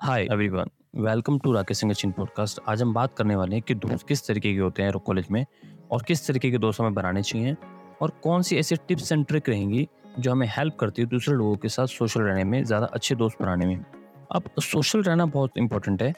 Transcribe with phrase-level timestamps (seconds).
[0.00, 3.74] Hi everyone welcome to Rakesh Singh chin podcast आज हम बात करने वाले हैं कि
[3.74, 5.44] दोस्त किस तरीके के होते हैं कॉलेज में
[5.90, 7.56] और किस तरीके के दोस्त हमें बनाने चाहिए
[8.02, 9.86] और कौन सी ऐसी टिप्स एंड ट्रिक रहेंगी
[10.18, 13.42] जो हमें हेल्प करती है दूसरे लोगों के साथ सोशल रहने में, ज़्यादा अच्छे दोस्त
[13.42, 13.84] बनाने में।
[14.32, 16.12] अब सोशल रहना बहुत इंपॉर्टेंट है।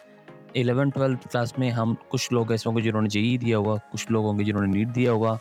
[0.56, 4.24] इलेवन ट्वेल्थ क्लास में हम कुछ लोग ऐसे होंगे जिन्होंने जेई दिया होगा, कुछ लोग
[4.24, 5.38] होंगे जिन्होंने नीट दिया होगा।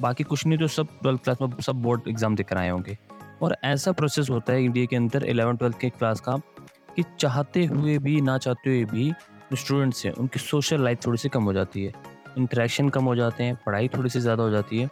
[0.00, 2.98] बाकी कुछ नहीं तो सब ट्वेल्थ क्लास में सब बोर्ड एग्ज़ाम देकर आए होंगे।
[3.42, 6.40] और ऐसा प्रोसेस होता है इंडिया के अंदर एलेवन ट्वेल्थ के क्लास का
[6.98, 9.12] कि चाहते हुए भी, ना चाहते हुए भी
[9.54, 11.92] स्टूडेंट्स हैं, उनकी सोशल लाइफ थोड़ी सी कम हो जाती है।
[12.38, 14.88] इंटरेक्शन कम हो जाते हैं, पढ़ाई थोड़ी सी ज़्यादा हो जाती है।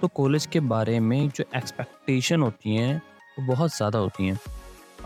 [0.00, 3.02] तो कॉलेज के बारे में जो एक्सपेक्टेशन होती हैं,
[3.38, 4.38] वो बहुत ज़्यादा होती हैं।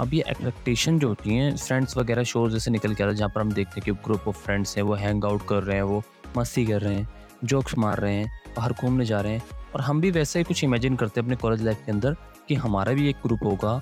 [0.00, 3.30] अब ये एक्सपेक्टेशन जो होती हैं फ्रेंड्स वगैरह शोज़ जैसे निकल के आता है, जहाँ
[3.34, 5.82] पर हम देखते हैं कि ग्रुप ऑफ़ फ्रेंड्स हैं, वो हैंग आउट कर रहे हैं,
[5.82, 6.02] वो
[6.38, 7.08] मस्ती कर रहे हैं
[7.44, 9.42] जोक्स मार रहे हैं, बाहर घूमने जा रहे हैं।
[9.74, 12.16] और हम भी वैसे ही कुछ इमेजिन करते हैं अपने कॉलेज लाइफ के अंदर
[12.48, 13.80] कि हमारा भी एक ग्रुप होगा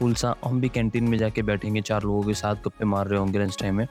[0.00, 3.18] कूल सा, हम भी कैंटीन में जाके बैठेंगे, चार लोगों के साथ गप्पे मार रहे
[3.18, 3.86] होंगे लंच टाइम में।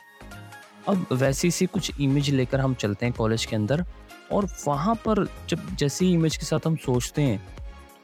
[0.87, 3.85] अब वैसी सी कुछ इमेज लेकर हम चलते हैं कॉलेज के अंदर
[4.31, 7.41] और वहाँ पर जब जैसी इमेज के साथ हम सोचते हैं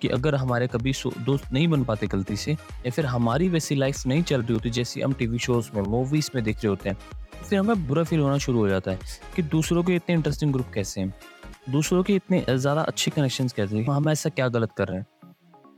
[0.01, 4.05] कि अगर हमारे कभी दोस्त नहीं बन पाते गलती से या फिर हमारी वैसी लाइफ
[4.07, 6.97] नहीं चल रही होती जैसी हम टीवी शोज़ में मूवीज़ में देख रहे होते हैं
[7.13, 8.99] तो फिर हमें बुरा फील होना शुरू हो जाता है
[9.35, 11.13] कि दूसरों के इतने इंटरेस्टिंग ग्रुप कैसे हैं?
[11.69, 13.85] दूसरों के इतने ज़्यादा अच्छे कनेक्शंस कैसे हैं?
[13.87, 15.05] हम ऐसा क्या गलत कर रहे हैं?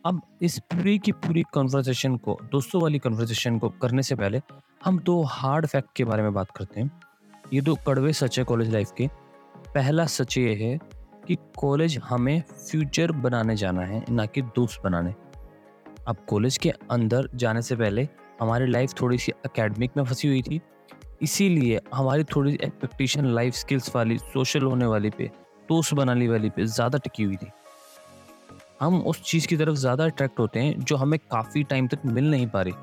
[0.07, 4.41] अब इस पूरी की पूरी कन्वर्सेशन को, दोस्तों वाली कन्वर्सेशन को करने से पहले,
[4.85, 6.91] हम दो हार्ड फैक्ट के बारे में बात करते हैं।
[7.53, 9.07] ये दो कड़वे सच है कॉलेज लाइफ के।
[9.75, 10.77] पहला सच ये है
[11.27, 15.13] कि कॉलेज हमें फ्यूचर बनाने जाना है, ना कि दोस्त बनाने।
[16.07, 18.07] अब कॉलेज के अंदर जाने से पहले,
[18.41, 20.61] हमारी लाइफ थोड़ी सी अकेडमिक में फंसी हुई थी।
[21.21, 25.31] इसीलिए हमारी थोड़ी सी एक्सपेक्टेशन लाइफ स्किल्स वाली सोशल होने वाली पे,
[25.69, 27.51] दोस्त बनाने वाली पे ज़्यादा टिकी हुई थी।
[28.79, 32.29] हम उस चीज़ की तरफ़ ज़्यादा अट्रैक्ट होते हैं जो हमें काफ़ी टाइम तक मिल
[32.31, 32.73] नहीं पा रही।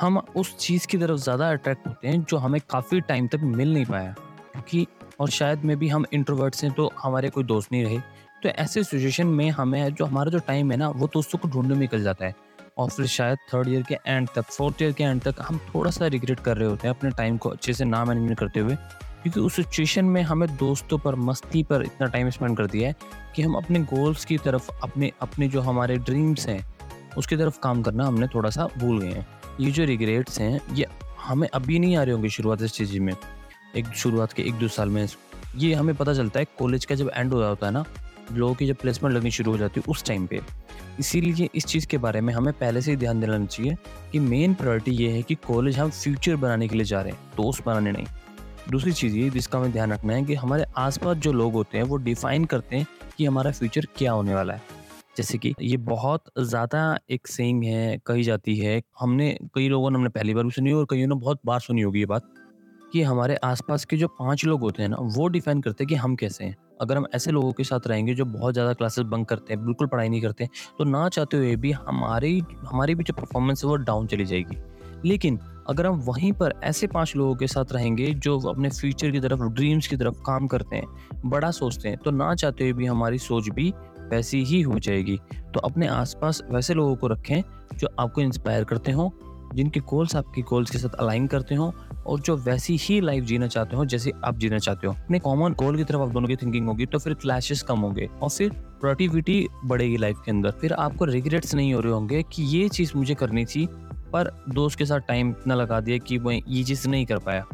[0.00, 3.72] हम उस चीज़ की तरफ़ ज़्यादा अट्रैक्ट होते हैं जो हमें काफ़ी टाइम तक मिल
[3.74, 4.14] नहीं पाया।
[4.52, 4.86] क्योंकि,
[5.20, 7.98] और शायद में भी हम इंट्रोवर्ट्स हैं तो हमारे कोई दोस्त नहीं रहे
[8.42, 11.74] तो ऐसे सिचुएशन में हमें जो हमारा जो टाइम है ना, वो दोस्तों को ढूँढने
[11.74, 12.34] में निकल जाता है।
[12.78, 15.90] और फिर शायद थर्ड ईयर के एंड तक फोर्थ ईयर के एंड तक हम थोड़ा
[15.90, 18.76] सा रिग्रेट कर रहे होते हैं अपने टाइम को अच्छे से ना मैनेजमेंट करते हुए।
[19.22, 22.94] क्योंकि उस सिचुएशन में हमें दोस्तों पर, मस्ती पर इतना टाइम स्पेंड कर दिया है
[23.36, 26.64] कि हम अपने गोल्स की तरफ़, अपने अपने जो हमारे ड्रीम्स हैं,
[27.18, 29.26] उसकी तरफ़ काम करना हमने थोड़ा सा भूल गए हैं।
[29.60, 30.86] ये जो रिग्रेट्स हैं, ये
[31.24, 33.14] हमें अभी नहीं आ रहे होंगे शुरुआत इस चीज़ में।
[33.76, 35.06] एक शुरुआत के एक दो साल में,
[35.56, 37.84] ये हमें पता चलता है कॉलेज का जब एंड हो रहा होता है ना,
[38.32, 40.40] लोगों की जब प्लेसमेंट लगनी शुरू हो जाती है उस टाइम पे।
[41.00, 43.76] इसीलिए इस चीज़ के बारे में हमें पहले से ही ध्यान देना चाहिए
[44.12, 47.20] कि मेन प्रायोरिटी ये है कि कॉलेज हम फ्यूचर बनाने के लिए जा रहे हैं,
[47.36, 48.06] दोस्त बनाने नहीं।
[48.70, 51.84] दूसरी चीज़ ये जिसका हमें ध्यान रखना है कि हमारे आसपास जो लोग होते हैं,
[51.84, 52.86] वो डिफाइन करते हैं
[53.16, 54.76] कि हमारा फ्यूचर क्या होने वाला है।
[55.16, 59.96] जैसे कि ये बहुत ज़्यादा एक सेइंग है, कही जाती है। हमने, कई लोगों ने
[59.96, 62.28] हमने पहली बार भी सुनी और कईयों ने बहुत बार सुनी होगी ये बात
[62.92, 65.94] कि हमारे आसपास के जो पाँच लोग होते हैं ना, वो डिफाइन करते हैं कि
[65.94, 69.28] हम कैसे हैं। अगर हम ऐसे लोगों के साथ रहेंगे जो बहुत ज़्यादा क्लासेस बंक
[69.28, 70.48] करते हैं, बिल्कुल पढ़ाई नहीं करते
[70.78, 74.56] तो ना चाहते हुए भी हमारी हमारी भी जो परफॉर्मेंस है वो डाउन चली जाएगी।
[75.04, 79.20] लेकिन अगर हम वहीं पर ऐसे पाँच लोगों के साथ रहेंगे जो अपने फ्यूचर की
[79.20, 80.86] तरफ़ ड्रीम्स की तरफ़ काम करते हैं,
[81.26, 83.72] बड़ा सोचते हैं तो ना चाहते हुए भी हमारी सोच भी
[84.10, 85.18] वैसी ही हो जाएगी।
[85.54, 87.42] तो अपने आसपास वैसे लोगों को रखें
[87.74, 89.10] जो आपको इंस्पायर करते हों,
[89.54, 91.72] जिनके गोल्स आपके गोल्स के साथ अलाइन करते हो
[92.06, 95.52] और जो वैसी ही लाइफ जीना चाहते हो जैसे आप जीना चाहते हो। अपने कॉमन
[95.54, 98.50] गोल की तरफ़ आप दोनों की थिंकिंग होगी तो फिर क्लैशेस कम होंगे और फिर
[98.80, 102.92] प्रोडक्टिविटी बढ़ेगी लाइफ के अंदर। फिर आपको रिग्रेट्स नहीं हो रहे होंगे कि ये चीज़
[102.96, 103.68] मुझे करनी थी
[104.12, 107.46] पर दोस्त के साथ टाइम इतना लगा दिया कि वो ये चीज़ नहीं कर पाया।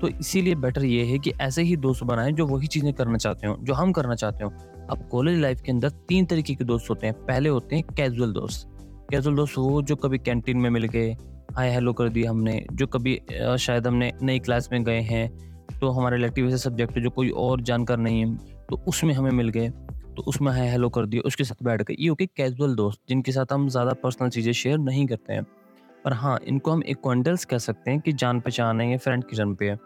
[0.00, 3.46] तो इसीलिए बेटर ये है कि ऐसे ही दोस्त बनाएँ जो वही चीज़ें करना चाहते
[3.46, 4.50] हो, जो हम करना चाहते हो।
[4.90, 8.32] अब कॉलेज लाइफ के अंदर तीन तरीके के दोस्त होते हैं। पहले होते हैं कैजुअल
[8.32, 8.68] दोस्त।
[9.10, 11.16] कैजुअल दोस्त वो जो कभी कैंटीन में मिल गए,
[11.56, 13.20] हाय हेलो कर दिया हमने। जो कभी
[13.58, 15.28] शायद हमने नई क्लास में गए हैं
[15.80, 18.36] तो हमारे इलेक्टिव ऐसे सब्जेक्ट जो कोई और जानकार नहीं है
[18.68, 19.68] तो उसमें हमें मिल गए।
[20.16, 23.32] तो उसमें, हाय हेलो कर दिया उसके साथ बैठ गए। ये ओके कैजुअल दोस्त, जिनके
[23.32, 25.42] साथ हम ज़्यादा पर्सनल चीज़ें शेयर नहीं करते हैं।
[26.06, 29.24] पर हाँ इनको हम एक क्वेंटल्स कह सकते हैं कि जान पहचान है या फ्रेंड
[29.24, 29.78] के जन्म पे है।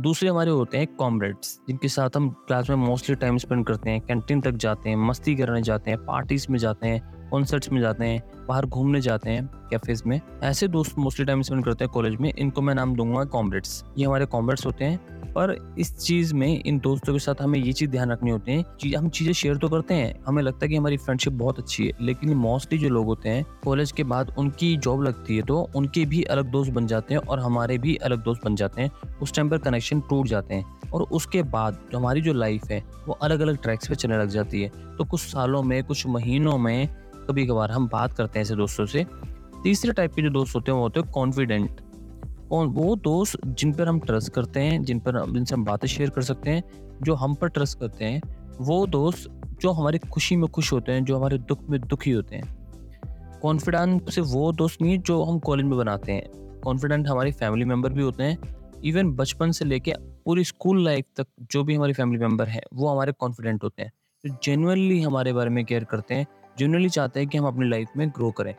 [0.00, 4.00] दूसरे हमारे होते हैं कॉमरेड्स जिनके साथ हम क्लास में मोस्टली टाइम स्पेंड करते हैं
[4.00, 8.04] कैंटीन तक जाते हैं, मस्ती करने जाते हैं पार्टीज़ में जाते हैं कॉन्सर्ट्स में जाते
[8.04, 12.16] हैं, बाहर घूमने जाते हैं कैफेज में। ऐसे दोस्त मोस्टली टाइम स्पेंड करते हैं कॉलेज
[12.16, 16.62] में, इनको मैं नाम दूँगा कॉमरेड्स ये हमारे कॉमरेड्स होते हैं पर इस चीज़ में,
[16.62, 19.56] इन दोस्तों के साथ हमें ये चीज़ ध्यान रखनी होती है कि हम चीज़ें शेयर
[19.56, 22.88] तो करते हैं, हमें लगता है कि हमारी फ्रेंडशिप बहुत अच्छी है, लेकिन मोस्टली जो
[22.88, 26.72] लोग होते हैं कॉलेज के बाद उनकी जॉब लगती है तो उनके भी अलग दोस्त
[26.72, 28.90] बन जाते हैं और हमारे भी अलग दोस्त बन जाते हैं,
[29.22, 32.82] उस टाइम पर कनेक्शन टूट जाते हैं और उसके बाद जो हमारी जो लाइफ है,
[33.06, 36.56] वो अलग अलग ट्रैक्स पे चलने लग जाती है। तो कुछ सालों में, कुछ महीनों
[36.58, 36.88] में
[37.28, 39.04] कभी कभार हम बात करते हैं ऐसे दोस्तों से।
[39.62, 41.80] तीसरे टाइप के जो दोस्त होते हैं, वो होते हैं कॉन्फिडेंट
[42.52, 46.10] और वो दोस्त जिन पर हम ट्रस्ट करते हैं, जिन पर जिनसे हम बातें शेयर
[46.10, 46.62] कर सकते हैं,
[47.02, 48.22] जो हम पर ट्रस्ट करते हैं,
[48.60, 52.36] वो दोस्त जो हमारी खुशी में खुश होते हैं, जो हमारे दुख में दुखी होते
[52.36, 52.60] हैं।
[53.42, 56.30] कॉन्फिडेंट से वो दोस्त नहीं जो हम कॉलेज में बनाते हैं।
[56.60, 58.38] कॉन्फिडेंट हमारी फैमिली मेंबर भी होते हैं।
[58.84, 62.88] इवन बचपन से लेके पूरी स्कूल लाइफ तक जो भी हमारी फैमिली मेंबर हैं, वो
[62.88, 63.92] हमारे कॉन्फिडेंट होते हैं।
[64.26, 66.26] जो जेनुअनली हमारे बारे में केयर करते हैं।
[66.58, 68.54] जेनुअनली चाहते हैं कि हम अपनी लाइफ में ग्रो करें।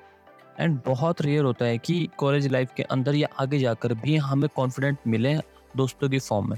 [0.62, 4.50] एंड बहुत रेयर होता है कि कॉलेज लाइफ के अंदर या आगे जाकर भी हमें
[4.56, 5.36] कॉन्फिडेंट मिले
[5.78, 6.58] दोस्तों की फॉर्म में।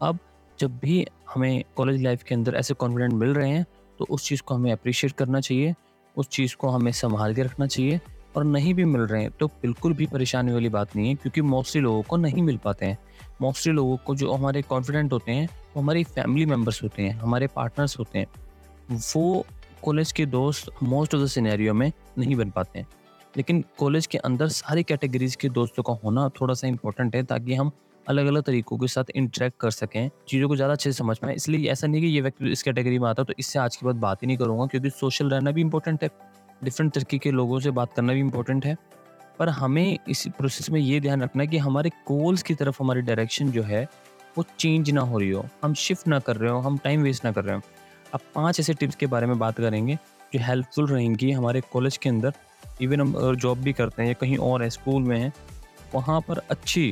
[0.00, 0.18] अब
[0.58, 3.64] जब भी हमें कॉलेज लाइफ के अंदर ऐसे कॉन्फिडेंट मिल रहे हैं
[3.98, 5.74] तो उस चीज़ को हमें अप्रिशिएट करना चाहिए,
[6.16, 8.00] उस चीज़ को हमें संभाल के रखना चाहिए
[8.36, 11.40] और नहीं भी मिल रहे हैं तो बिल्कुल भी परेशानी वाली बात नहीं है, क्योंकि
[11.42, 12.98] मोस्टली लोगों को नहीं मिल पाते हैं।
[13.42, 17.46] मोस्टली लोगों को जो हमारे कॉन्फिडेंट होते हैं, वो हमारी फैमिली मेंबर्स होते हैं, हमारे
[17.46, 18.26] पार्टनर्स होते हैं।
[18.90, 19.44] वो
[19.82, 22.86] कॉलेज के दोस्त मोस्ट ऑफ़ द सिनेरियो में नहीं बन पाते हैं।
[23.36, 27.54] लेकिन कॉलेज के अंदर सारी कैटेगरीज के दोस्तों का होना थोड़ा सा इंपॉर्टेंट है ताकि
[27.54, 27.70] हम
[28.06, 31.34] अलग अलग तरीकों के साथ इंटरेक्ट कर सकें, चीज़ों को ज़्यादा अच्छे से समझ पाएँ।
[31.34, 33.96] इसलिए ऐसा नहीं कि ये व्यक्ति इस कैटेगरी में आता तो इससे आज के बाद
[33.96, 36.10] बात ही नहीं करूँगा, क्योंकि सोशल रहना भी इंपॉर्टेंट है।
[36.64, 38.76] डिफरेंट तरीके के लोगों से बात करना भी इंपॉर्टेंट है।
[39.38, 43.00] पर हमें इस प्रोसेस में ये ध्यान रखना है कि हमारे गोल्स की तरफ़ हमारी
[43.02, 43.82] डायरेक्शन जो है,
[44.36, 47.24] वो चेंज ना हो रही हो। हम शिफ्ट ना कर रहे हो, हम टाइम वेस्ट
[47.24, 47.62] ना कर रहे हो।
[48.14, 49.94] अब पाँच ऐसे टिप्स के बारे में बात करेंगे,
[50.34, 52.32] जो हेल्पफुल रहेंगी हमारे कॉलेज के अंदर।
[52.80, 55.32] इवन हम जॉब भी करते हैं या कहीं और है स्कूल में हैं,
[55.94, 56.90] वहाँ पर अच्छी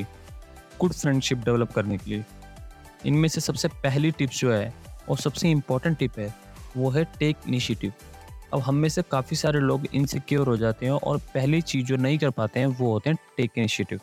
[0.81, 2.25] गुड फ्रेंडशिप डेवलप करने के लिए।
[3.07, 4.73] इनमें से सबसे पहली टिप्स जो है,
[5.09, 6.35] और सबसे इंपॉर्टेंट टिप है,
[6.77, 7.93] वो है टेक इनिशिएटिव
[8.53, 11.97] अब हम में से काफ़ी सारे लोग इनसिक्योर हो जाते हैं और पहली चीज़ जो
[11.97, 14.01] नहीं कर पाते हैं, वो होते हैं टेक इनिशिएटिव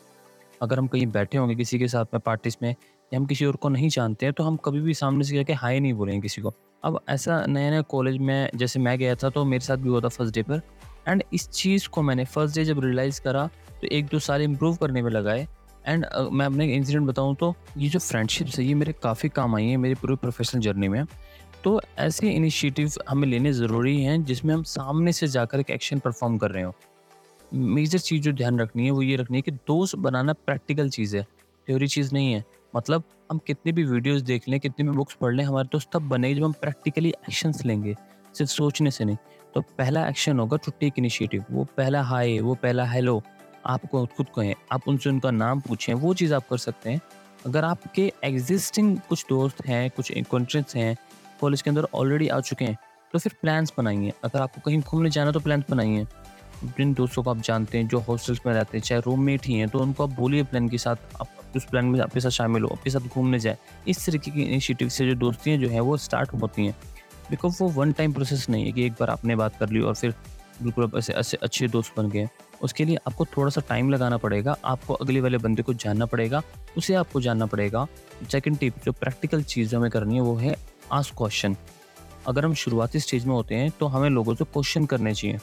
[0.62, 3.56] अगर हम कहीं बैठे होंगे किसी के साथ में पार्टीज़ में, या हम किसी और
[3.56, 6.42] को नहीं जानते हैं तो हम कभी भी सामने से जाके हाई नहीं बोलेंगे किसी
[6.42, 6.54] को।
[6.84, 10.02] अब ऐसा नया नया कॉलेज में, जैसे मैं गया था तो मेरे साथ भी हुआ
[10.02, 10.62] था फ़र्स्ट डे पर।
[11.08, 13.46] एंड इस चीज़ को मैंने फ़र्स्ट डे जब रियलाइज़ करा
[13.82, 15.48] तो एक दो साल इम्प्रूव करने में लगाए।
[15.88, 19.56] एंड uh, मैं अपने इंसिडेंट बताऊँ तो ये जो फ्रेंडशिप्स है ये मेरे काफ़ी काम
[19.56, 21.04] आई हैं मेरी पूरी प्रोफेशनल जर्नी में।
[21.64, 26.38] तो ऐसे इनिशिएटिव हमें लेने ज़रूरी हैं जिसमें हम सामने से जाकर एक एक्शन परफॉर्म
[26.38, 26.74] कर रहे हो।
[27.52, 31.16] मेजर चीज़ जो ध्यान रखनी है वो ये रखनी है कि दोस्त बनाना प्रैक्टिकल चीज़
[31.18, 31.24] है
[31.68, 32.44] थ्योरी चीज़ नहीं है।
[32.74, 36.08] मतलब हम कितने भी वीडियोस देख लें कितने भी बुक्स पढ़ लें हमारे दोस्त तब
[36.10, 37.96] बनेगी जब हम प्रैक्टिकली एक्शंस लेंगे।
[38.36, 39.18] सिर्फ़ सोचने से नहीं।
[39.56, 43.22] तो पहला एक्शन होगा टू टेक इनिशिएटिव वो पहला हाय वो पहला हेलो
[43.66, 47.02] आपको खुद कहें आप उनसे उनका नाम पूछें, वो चीज़ आप कर सकते हैं।
[47.46, 50.96] अगर आपके एग्जिस्टिंग कुछ दोस्त हैं, कुछ कॉन्ट्रेंट्स हैं
[51.42, 52.78] कॉलेज के अंदर ऑलरेडी आ चुके हैं
[53.14, 56.06] तो फिर प्लान्स बनाइए। अगर आपको कहीं घूमने जाना तो प्लान बनाइए।
[56.64, 59.68] जिन दोस्तों को आप जानते हैं, जो हॉस्टल्स में रहते हैं, चाहे रूममेट ही हैं
[59.70, 62.70] तो उनको आप बोलिए प्लान के साथ, आप उस प्लान में आपके साथ शामिल हो,
[62.70, 66.34] आपके साथ घूमने जाए। इस तरीके की इनिशिएटिव से जो दोस्तियाँ जो हैं, वो स्टार्ट
[66.34, 66.76] होती हैं।
[67.30, 69.96] बिकॉज़ वो वन टाइम प्रोसेस नहीं है कि एक बार आपने बात कर ली और
[69.96, 70.14] फिर
[70.64, 72.28] बिल्कुल ऐसे ऐसे अच्छे दोस्त बन गए।
[72.62, 76.42] उसके लिए आपको थोड़ा सा टाइम लगाना पड़ेगा, आपको अगले वाले बंदे को जानना पड़ेगा,
[76.78, 77.86] उसे आपको जानना पड़ेगा।
[78.32, 80.56] सेकेंड टिप जो प्रैक्टिकल चीज़ हमें करनी है, वो है
[80.92, 81.56] आस्क क्वेश्चन
[82.28, 85.40] अगर हम शुरुआती स्टेज में होते हैं तो हमें लोगों से क्वेश्चन करने चाहिए।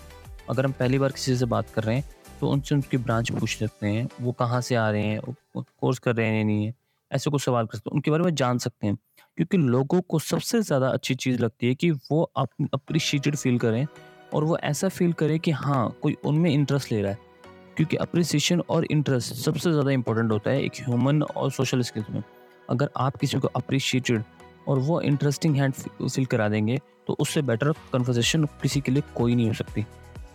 [0.50, 2.04] अगर हम पहली बार किसी से बात कर रहे हैं
[2.40, 5.20] तो उनसे उनकी ब्रांच पूछ सकते हैं, वो कहाँ से आ रहे हैं
[5.56, 6.74] कोर्स कर रहे हैं या नहीं है,
[7.10, 8.98] ऐसे कुछ सवाल कर सकते हैं। उनके बारे में जान सकते हैं।
[9.38, 13.86] क्योंकि लोगों को सबसे ज़्यादा अच्छी चीज़ लगती है कि वो अप्रिशिएटेड फील करें
[14.34, 17.18] और वो ऐसा फील करें कि हाँ कोई उनमें इंटरेस्ट ले रहा है।
[17.76, 22.22] क्योंकि अप्रिसिएशन और इंटरेस्ट सबसे ज़्यादा इंपॉर्टेंट होता है एक ह्यूमन और सोशल स्किल्स में।
[22.70, 24.22] अगर आप किसी को अप्रिशिएटेड
[24.68, 29.34] और वो इंटरेस्टिंग हैंड फील करा देंगे तो उससे बेटर कन्वर्सेशन किसी के लिए कोई
[29.34, 29.84] नहीं हो सकती।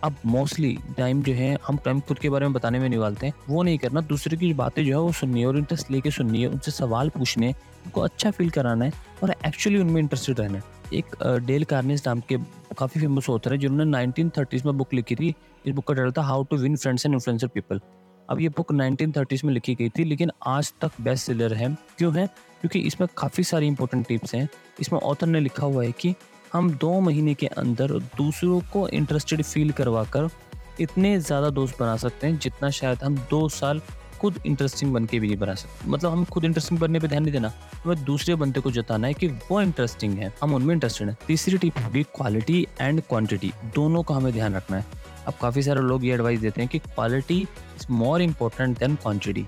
[0.04, 3.34] अब मोस्टली टाइम जो है, हम टाइम खुद के बारे में बताने में निकालते हैं।
[3.50, 6.42] वो नहीं करना, दूसरे की बातें जो है, वो सुननी है और इंटरेस्ट लेके सुननी
[6.42, 7.54] है, उनसे सवाल पूछने
[7.86, 8.94] उनको अच्छा फील कराना है
[9.24, 11.16] और एक्चुअली उनमें इंटरेस्टेड रहना है। एक
[11.46, 12.38] डेल कार्निस नाम के
[12.78, 15.34] काफ़ी फ़ेमस ऑथर है, जिन्होंने नाइनटीन थर्टीज़ में बुक लिखी थी।
[15.66, 17.82] इस बुक का टाइटल था how to win friends and influencer people
[18.30, 21.70] अब ये बुक नाइनटीन थर्टीज़ में लिखी गई थी, लेकिन आज तक बेस्ट सेलर है।
[21.98, 22.26] क्यों है?
[22.62, 24.48] क्योंकि इसमें काफ़ी सारी इंपॉर्टेंट टिप्स हैं।
[24.80, 26.14] इसमें ऑथर ने लिखा हुआ है कि
[26.54, 30.30] हम दो महीने के अंदर दूसरों को इंटरेस्टेड फील करवा कर
[30.80, 33.82] इतने ज़्यादा दोस्त बना सकते हैं, जितना शायद हम दो साल
[34.20, 37.24] खुद इंटरेस्टिंग बन के भी नहीं बना सकते। मतलब हम खुद इंटरेस्टिंग बनने पे ध्यान
[37.24, 37.52] नहीं देना,
[37.84, 41.58] हमें दूसरे बंदे को जताना है कि वो इंटरेस्टिंग है, हम उनमें इंटरेस्टेड हैं। तीसरी
[41.58, 44.86] टिप होगी क्वालिटी एंड क्वांटिटी दोनों का हमें ध्यान रखना है।
[45.28, 49.46] अब काफ़ी सारे लोग ये एडवाइस देते हैं कि quality is more important than quantity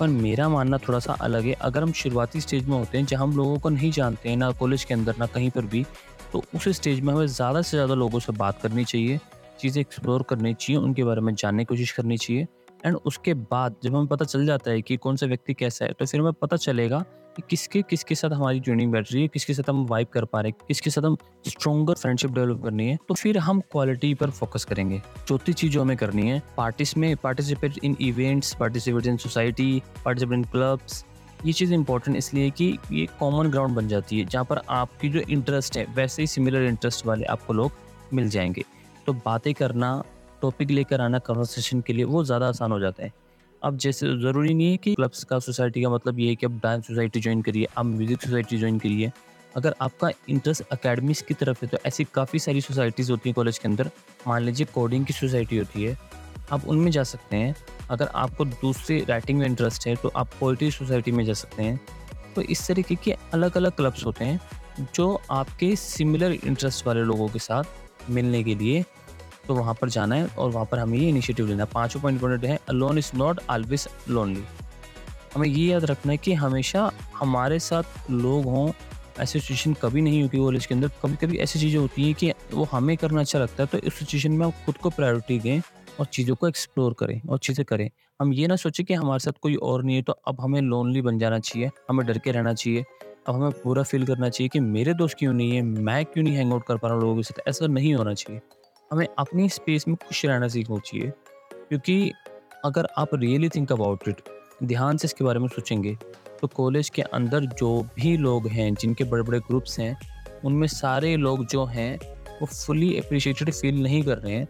[0.00, 3.22] पर मेरा मानना थोड़ा सा अलग है, अगर हम शुरुआती स्टेज में होते हैं, जहाँ
[3.22, 5.84] हम लोगों को नहीं जानते हैं, ना कॉलेज के अंदर, ना कहीं पर भी
[6.32, 9.18] तो उस स्टेज में हमें ज़्यादा से ज़्यादा लोगों से बात करनी चाहिए,
[9.60, 12.46] चीज़ें एक्सप्लोर करनी चाहिए, उनके बारे में जानने की कोशिश करनी चाहिए।
[12.86, 15.92] एंड उसके बाद जब हमें पता चल जाता है कि कौन सा व्यक्ति कैसा है
[15.92, 17.04] तो फिर हमें पता चलेगा
[17.36, 20.40] कि किसके किसके साथ हमारी ट्यूनिंग बैठ रही है, किसके साथ हम वाइब कर पा
[20.40, 21.16] रहे हैं, किसके साथ हम
[21.48, 25.82] स्ट्रॉन्गर फ्रेंडशिप डेवलप करनी है तो फिर हम क्वालिटी पर फोकस करेंगे। चौथी चीज़ जो
[25.82, 31.04] हमें करनी है पार्टिस में participate in events participate in society participate in clubs
[31.44, 35.20] ये चीज़ इंपॉर्टेंट इसलिए कि ये कॉमन ग्राउंड बन जाती है, जहाँ पर आपकी जो
[35.20, 37.72] इंटरेस्ट है, वैसे ही सिमिलर इंटरेस्ट वाले आपको लोग
[38.14, 38.64] मिल जाएँगे।
[39.06, 40.02] तो बातें करना
[40.42, 43.12] टॉपिक लेकर आना कन्वर्सेशन के लिए वो ज़्यादा आसान हो जाता है।
[43.62, 46.60] अब जैसे ज़रूरी नहीं है कि क्लब्स का सोसाइटी का मतलब ये है कि आप
[46.62, 49.10] डांस सोसाइटी ज्वाइन करिए आप म्यूज़िक सोसाइटी ज्वाइन करिए।
[49.54, 53.58] अगर आपका इंटरेस्ट अकेडमिक्स की तरफ़ है तो ऐसी काफ़ी सारी सोसाइटीज़ होती हैं कॉलेज
[53.58, 53.90] के अंदर।
[54.26, 55.96] मान लीजिए कोडिंग की सोसाइटी होती है,
[56.52, 57.54] आप उनमें जा सकते हैं।
[57.90, 61.80] अगर आपको दूसरे राइटिंग में इंटरेस्ट है तो आप पोइट्री सोसाइटी में जा सकते हैं।
[62.34, 64.40] तो इस तरीके के अलग अलग क्लब्स होते हैं,
[64.94, 68.84] जो आपके सिमिलर इंटरेस्ट वाले लोगों के साथ मिलने के लिए
[69.46, 72.16] तो वहाँ पर जाना है और वहाँ पर हमें ये इनिशिएटिव लेना है। पाँचों पॉइंट
[72.16, 74.44] इंपॉर्टेंट है lone is not always lonely
[75.34, 78.70] हमें ये याद रखना है कि हमेशा हमारे साथ लोग हों,
[79.18, 82.32] ऐसी सिचुएशन कभी नहीं होती कॉलेज के अंदर। कभी कभी ऐसी चीज़ें होती हैं कि
[82.52, 85.60] वो हमें करना अच्छा लगता है तो इस सिचुएशन में हम खुद को प्रायोरिटी दें
[86.00, 87.88] और चीज़ों को एक्सप्लोर करें और चीज़ें करें।
[88.20, 91.02] हम ये ना सोचें कि हमारे साथ कोई और नहीं है तो अब हमें लोनली
[91.02, 92.84] बन जाना चाहिए, हमें डर के रहना चाहिए,
[93.28, 96.34] अब हमें पूरा फील करना चाहिए कि मेरे दोस्त क्यों नहीं है, मैं क्यों नहीं
[96.34, 97.48] हैंग आउट कर पा रहा हूँ लोगों के साथ?
[97.48, 98.40] ऐसा नहीं होना चाहिए।
[98.90, 101.12] हमें अपनी स्पेस में खुश रहना सीखना चाहिए,
[101.68, 102.12] क्योंकि
[102.64, 104.20] अगर आप रियली थिंक अबाउट इट
[104.62, 105.96] ध्यान से इसके बारे में सोचेंगे
[106.40, 109.96] तो कॉलेज के अंदर जो भी लोग हैं, जिनके बड़े बड़े ग्रुप्स हैं,
[110.44, 111.96] उनमें सारे लोग जो हैं,
[112.40, 114.48] वो फुली अप्रिशिएटेड फील नहीं कर रहे हैं।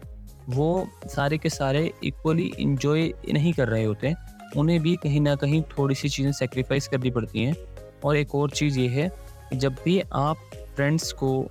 [0.49, 4.13] वो सारे के सारे इक्वली इंजॉय नहीं कर रहे होते
[4.57, 7.55] उन्हें भी कहीं ना कहीं थोड़ी सी चीज़ें सेक्रीफाइस करनी पड़ती हैं।
[8.05, 9.11] और एक और चीज़ ये है
[9.53, 10.37] जब भी आप
[10.75, 11.49] फ्रेंड्स को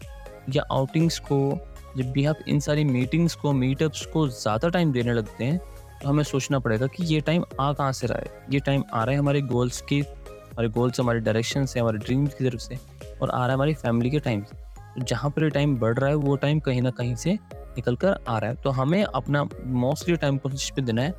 [0.54, 1.58] या आउटिंग्स को,
[1.96, 5.58] जब भी आप इन सारी मीटिंग्स को मीटअप्स को ज़्यादा टाइम देने लगते हैं
[6.02, 8.44] तो हमें सोचना पड़ेगा कि ये टाइम आ कहाँ से रहा है?
[8.50, 12.34] ये टाइम आ रहा है हमारे गोल्स की, हमारे गोल्स हमारे डायरेक्शन से हमारे ड्रीम्स
[12.34, 12.78] की तरफ़ से
[13.22, 16.10] और आ रहा है हमारी फैमिली के टाइम से। जहाँ पर ये टाइम बढ़ रहा
[16.10, 17.38] है, वो टाइम कहीं ना कहीं से
[17.76, 21.14] निकल कर आ रहा है। तो हमें अपना मोस्टली टाइम को पे देना है।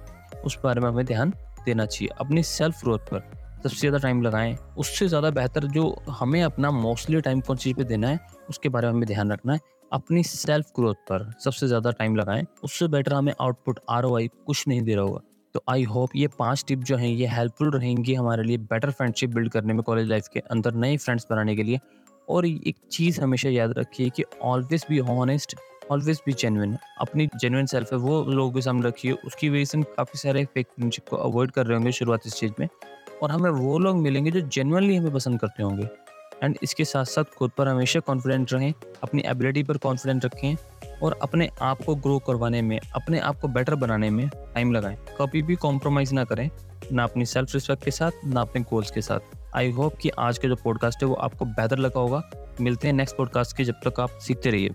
[0.46, 1.34] उस बारे में हमें ध्यान
[1.66, 3.30] देना चाहिए। अपनी सेल्फ ग्रोथ पर
[3.64, 7.84] सबसे ज़्यादा टाइम लगाएँ। उससे ज़्यादा बेहतर जो हमें अपना मोस्टली टाइम कौन चीज़ पे
[7.84, 9.60] देना है, उसके बारे में हमें ध्यान रखना है।
[9.92, 14.82] अपनी सेल्फ ग्रोथ पर सबसे ज़्यादा टाइम लगाएँ। उससे बेटर हमें आउटपुट आरओआई कुछ नहीं
[14.82, 15.20] दे रहा होगा।
[15.56, 19.30] तो आई होप ये पाँच टिप जो हैं, ये हेल्पफुल रहेंगी हमारे लिए बेटर फ्रेंडशिप
[19.30, 21.80] बिल्ड करने में कॉलेज लाइफ के अंदर नए फ्रेंड्स बनाने के लिए।
[22.30, 25.56] और एक चीज़ हमेशा याद रखिए कि always be honest
[25.92, 29.78] always be genuine अपनी जेनविन सेल्फ है, वो लोगों के सामने रखिए। उसकी वजह से
[29.78, 32.68] हम काफ़ी सारे फेक फ्रेंडशिप को अवॉइड कर रहे होंगे शुरुआती स्टेज में।
[33.24, 35.90] और हमें वो लोग मिलेंगे जो जेनुअनली हमें पसंद करते होंगे।
[36.44, 38.74] एंड इसके साथ साथ खुद पर हमेशा कॉन्फिडेंट रहें,
[39.04, 40.56] अपनी एबिलिटी पर कॉन्फिडेंट रखें
[41.04, 44.96] और अपने आप को ग्रो करवाने में, अपने आप को बेटर बनाने में टाइम लगाएँ।
[44.96, 46.50] कभी भी कॉम्प्रोमाइज़ ना करें,
[46.92, 49.20] ना अपनी सेल्फ रिस्पेक्ट के साथ, ना अपने गोल्स के साथ।
[49.56, 52.30] आई होप कि आज का जो पॉडकास्ट है, वो आपको बेहतर लगा होगा।
[52.62, 54.70] मिलते हैं नेक्स्ट पॉडकास्ट के जब तक आप सीखते रहिए।